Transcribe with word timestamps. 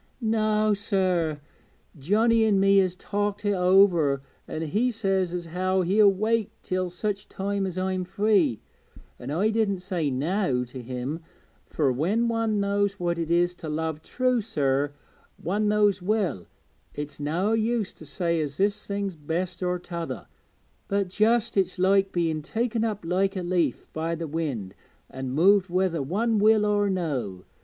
'Noä, 0.19 0.73
sir. 0.75 1.39
Johnnie 1.95 2.45
an' 2.47 2.59
me 2.59 2.77
has 2.77 2.95
talked 2.95 3.45
it 3.45 3.53
over, 3.53 4.23
an' 4.47 4.63
he 4.63 4.89
says 4.89 5.31
as 5.31 5.45
how 5.45 5.81
he'll 5.83 6.11
wait 6.11 6.49
till 6.63 6.89
such 6.89 7.29
time 7.29 7.67
as 7.67 7.77
I'm 7.77 8.03
free. 8.03 8.61
An' 9.19 9.29
I 9.29 9.49
didn't 9.51 9.81
say 9.81 10.09
"no" 10.09 10.63
to 10.63 10.81
him, 10.81 11.19
fur 11.67 11.91
when 11.91 12.27
one 12.27 12.59
knows 12.59 12.99
what 12.99 13.19
it 13.19 13.29
is 13.29 13.53
to 13.53 13.69
love 13.69 14.01
true, 14.01 14.41
sir, 14.41 14.91
one 15.39 15.67
knows 15.67 16.01
well 16.01 16.47
it's 16.95 17.19
noä 17.19 17.55
use 17.55 17.93
to 17.93 18.03
say 18.03 18.41
as 18.41 18.57
this 18.57 18.87
thing's 18.87 19.15
best 19.15 19.61
or 19.61 19.77
t'other, 19.77 20.25
but 20.87 21.09
just 21.09 21.55
it's 21.55 21.77
like 21.77 22.11
being 22.11 22.41
taken 22.41 22.83
up 22.83 23.05
like 23.05 23.35
a 23.35 23.43
leaf 23.43 23.85
by 23.93 24.15
the 24.15 24.25
wind 24.25 24.73
an' 25.11 25.29
moved 25.29 25.69
whether 25.69 26.01
one 26.01 26.39
will 26.39 26.65
or 26.65 26.89
no. 26.89 27.45